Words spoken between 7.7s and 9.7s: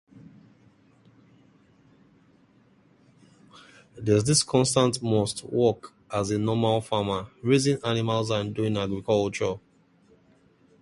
animals and doing agriculture.